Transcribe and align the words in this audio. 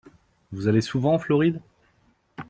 Vous 0.51 0.67
allez 0.67 0.81
souvent 0.81 1.13
en 1.13 1.19
Floride? 1.19 1.61